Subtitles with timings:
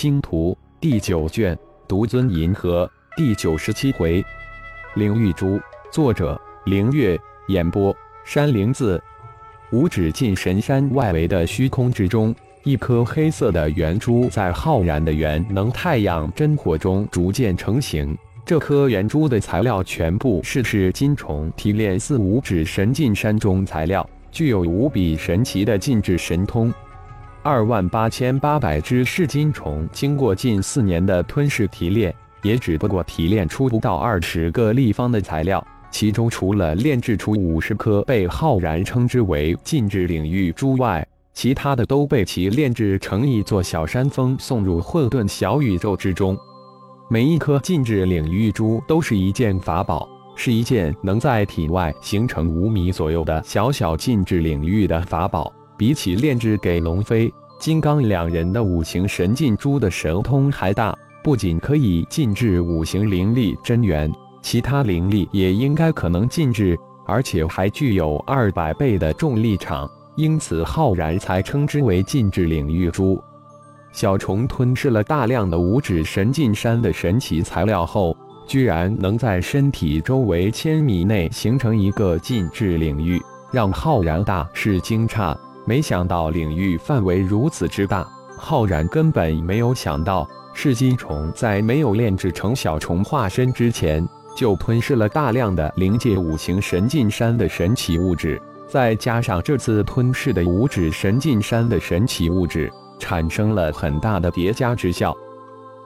[0.00, 1.54] 星图第九卷，
[1.86, 4.24] 独尊银河第九十七回，
[4.94, 5.60] 灵玉珠，
[5.92, 8.98] 作者凌月，演播山灵子。
[9.72, 12.34] 五指进神山外围的虚空之中，
[12.64, 18.16] 一颗黑色的圆珠在浩然的元能太阳真火中逐渐成型。
[18.46, 26.72] 这颗圆珠的材料全部是赤金虫提炼四五指神进山中材料，具有无比神奇的禁制神通。
[27.42, 35.66] 二万八千八百只噬金虫经过近四年的吞噬提炼，也只不过提炼出不到二十个立方的材料。
[35.90, 46.36] 其中除了炼制出五十颗被浩然称之为禁制领域珠外，其他的都被其炼制成一座小山峰，送入混沌小宇宙之中。
[47.08, 55.50] 每一颗禁制领域珠都是一件法宝，是一件能在体外形成五米左右的小小禁制领域的法宝。
[55.80, 60.94] 比起炼制给龙飞、金刚两人的五行神禁珠的神通还大，
[61.24, 64.12] 不仅可以禁制五行灵力真元。
[64.42, 73.18] 其他灵力也应该可能禁制，而且还具有二百倍的重力场，因此浩然才称之为禁制领域珠。
[73.90, 78.14] 小虫吞噬了大量的五指神禁山的神奇材料后，
[78.46, 83.18] 居然能在身体周围千米内形成一个禁制领域，
[83.50, 85.34] 让浩然大是惊诧。
[85.70, 88.04] 没想到领域范围如此之大，
[88.36, 94.04] 浩然根本没有想到，噬金虫在没有炼制成小虫化身之前。
[94.36, 102.68] 就吞噬了大量的灵界五行神禁山的神奇物质，再加上这次吞噬的五指神禁山的神奇物质，
[102.98, 105.16] 产生了很大的叠加之效。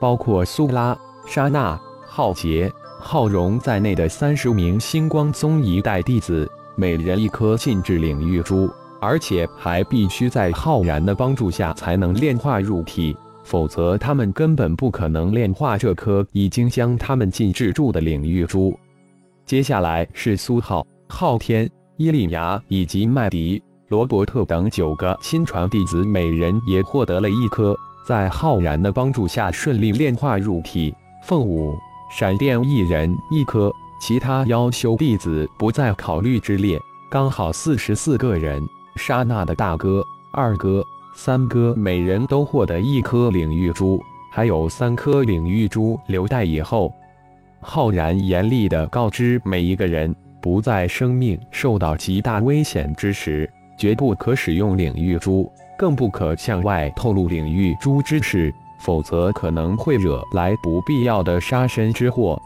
[0.00, 8.70] 包括苏拉、沙娜、浩劫、浩荣在内的三十名星光宗一代弟子，每人一颗禁制领域珠，
[9.04, 13.14] 而且还必须在浩然的帮助下才能炼化入体。
[13.44, 18.74] 否则，他们根本不可能炼化这颗已经将他们禁制住的领域珠。
[19.44, 27.76] 接下来是苏浩、昊天、伊利牙以及麦迪、罗伯特等九个亲传弟子，每人也获得了一颗，
[28.06, 30.94] 在浩然的帮助下顺利炼化入体。
[31.22, 31.76] 凤舞、
[32.10, 38.66] 闪电一人一颗，其他妖修弟子不在考虑之列，刚好四十四个人。
[38.96, 40.84] 莎娜的大哥、二哥。
[41.16, 46.92] 三哥每人都获得一颗领域珠，还有三颗领域珠留待以后。
[47.60, 50.12] 浩然严厉地告知每一个人，
[50.42, 62.36] 不在生命受到极大危险之时，绝不可使用领域珠，更不可向外透露领域珠之事，否则可能会惹来不必要的杀身之祸。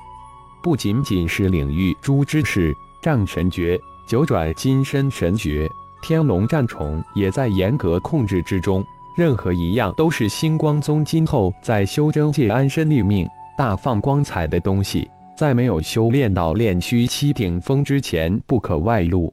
[0.62, 5.66] 不仅仅是领域珠之事，战神诀、九转金身神诀。
[6.00, 8.84] 天龙战虫也在严格控制之中，
[9.16, 19.32] 任何一样都是星光宗今后在修真界安身立命、大放光彩的东西，在没有修炼到炼虚期顶峰之前不可外露。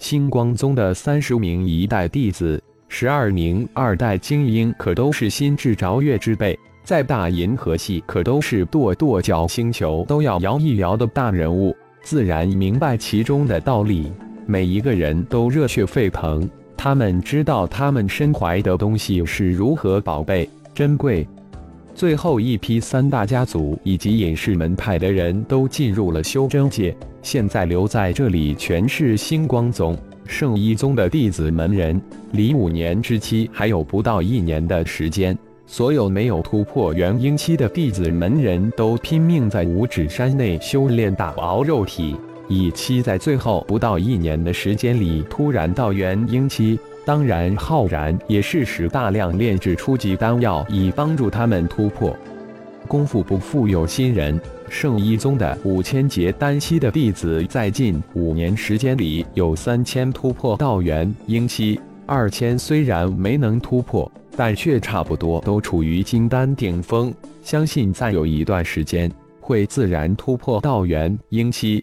[0.00, 14.12] 星光宗的三十名一代弟子，十二名二代精英，可都是心智卓越之辈，在大银河系可都是跺跺脚星球都要摇一摇的大人物，自然明白其中的道理。
[14.46, 21.26] 每一个人都热血沸腾，他们知道他们身怀的东西是如何宝贝珍贵。
[21.94, 29.96] 最后一批三大家族以及隐士门派的人都进入了修真界，现在留在这里全是星光宗、
[30.26, 32.00] 圣一宗的弟子门人。
[32.32, 42.16] 离五年之期还有不到一年的时间，所有没有突破元婴期的弟子门人都拼命在五指山内修炼大熬肉体。
[42.48, 52.16] 以期在最后不到一年的时间里突然到元婴期，当然浩然也适时大量炼制初级丹药，以帮助他们突破。
[52.86, 54.38] 功夫不负有心人，
[54.68, 67.10] 圣一宗的五千劫丹期的弟子，在近五年时间里有三千突破到元婴期，二千虽然没能突破，但却差不多都处于金丹顶峰，
[67.42, 69.10] 相信再有一段时间
[69.40, 71.82] 会自然突破到元婴期。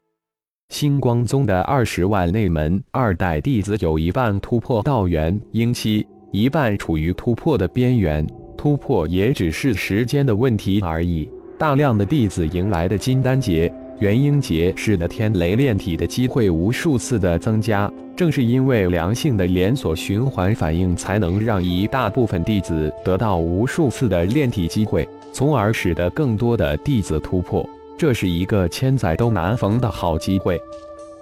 [0.71, 8.25] 星光宗的二十万内门二代弟子有一半突破道元婴期，一半处于突破的边缘，
[8.57, 11.29] 突破也只是时间的问题而已。
[11.59, 17.91] 大量的弟子迎来的金丹劫、元婴劫，使得天雷炼体的机会无数次的增加。
[18.15, 27.69] 正是因为良性的连锁循环反应，才能让一大部分弟子得到无数次的炼体机会，从而使得更多的弟子突破。
[28.01, 30.59] 这是一个千载都难逢的好机会。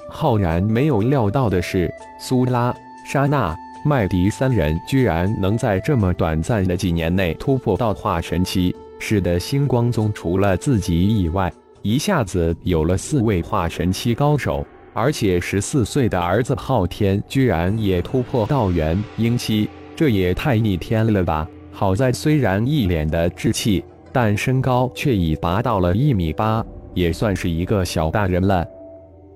[0.07, 2.73] 浩然没有料到的是，苏拉、
[3.05, 3.53] 沙娜、
[3.83, 14.65] 麦迪三人居然能在这么短暂的几年内突破到化神期，使得星光宗除了自己以外，一下子有了四位化神期高手。
[14.93, 19.67] 而且十四岁的儿子昊天居然也突破到元婴期，
[19.97, 21.45] 这也太逆天了吧！
[21.73, 28.65] 好在虽然一脸的稚气，但身高却已达到了一米八，也算是一个小大人了。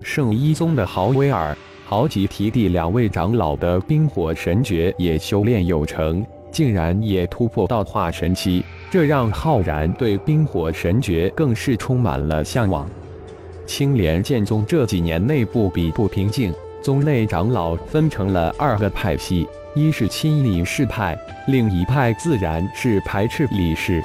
[0.02, 1.56] 圣一宗的豪威尔、
[1.86, 12.90] 豪吉提弟两位长老的冰火神诀也修炼有成，竟然也突破到化神期，这让浩然对冰火神诀更是充满了向往。
[13.66, 21.18] 青莲剑宗这几年内部比不平静，宗内长老分成了二个派系，一是亲李氏派，
[21.48, 24.04] 另一派自然是排斥李氏。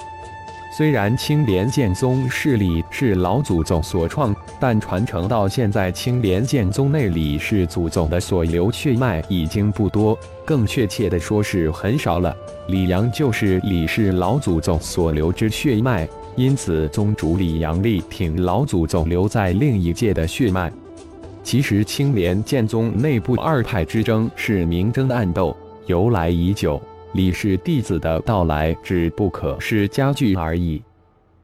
[0.78, 12.32] 虽然青莲剑宗势力是老祖宗所创，但传承到现在，青莲剑宗内李氏祖宗的所留血脉已经不多，更确切的说是很少了。
[12.68, 16.08] 李阳就是李氏老祖宗所留之血脉。
[16.36, 20.72] 因此，宗主李阳力挺老祖宗留在另一界的血脉。
[21.42, 26.80] 其实，青莲剑宗内部二派之争是明争暗斗，由来已久。
[27.12, 30.82] 李氏弟子的到来只不可是加剧而已。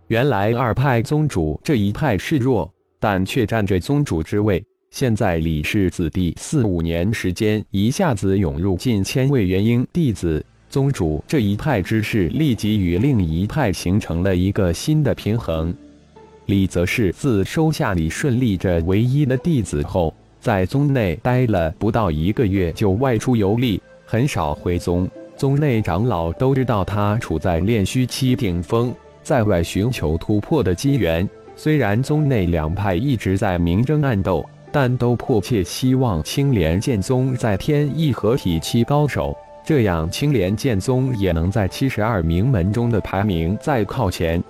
[0.09, 2.71] 原来二派宗主这一派示弱，
[3.01, 4.63] 但却占着宗主之位。
[4.91, 10.45] 现在李氏子弟四五年时间，一下子涌入近千位元婴弟子。
[10.69, 15.75] 宗主这一派之势立即与另一派形成了一个新的平衡。
[16.47, 25.09] 李则是自收下李顺利这唯一的弟子后，在宗内待了不到一个月就外出游历，很少回宗。
[25.37, 31.29] 宗内长老都知道他处在炼虚期顶峰，在外寻求突破的机缘。
[31.57, 39.37] 虽然宗内两派一直在明争暗斗，但都迫切希望青莲剑宗在天意合体期高手。
[39.65, 44.43] 这样，青莲剑宗也能在七十二名门中的排名再靠前。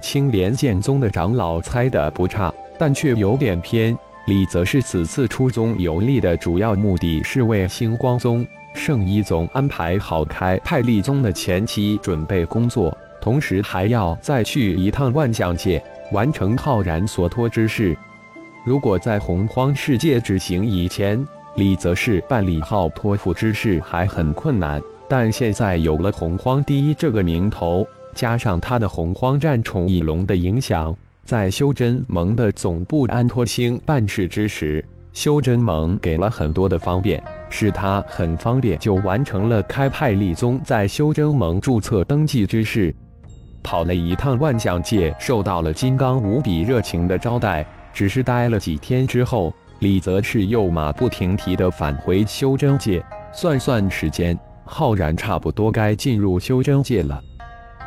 [0.00, 3.96] 青莲剑宗的长老猜的不差，但却有点偏。
[4.26, 17.96] 李则是此次出宗游历的主要目的是为星光宗、圣一宗安排好开派立宗的前期准备工作，同时还要再去一趟万象界，完成浩然所托之事。
[18.64, 21.24] 如果在洪荒世界执行以前，
[21.56, 37.22] 李则是办理好托付之事还很困难，但现在有了洪荒第一这个名头，加上他的洪荒战宠翼龙的影响，在修真盟的总部安托星办事之时，修真盟给了很多的方便，
[37.52, 42.92] 使他很方便就完成了开派立宗在修真盟注册登记之事。
[43.62, 49.52] 跑了一趟万象界，受到了金刚无比热情的招待，只是待了几天之后。
[49.80, 57.20] 李则是又马不停蹄地返回修真界，算算时间，浩然差不多该进入修真界了。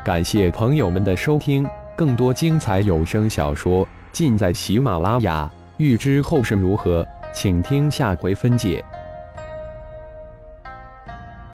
[0.04, 1.66] 感谢朋友们的收听，
[1.96, 5.50] 更多精彩有声小说尽在喜马拉雅。
[5.78, 8.84] 欲知后事如何，请听下回分解。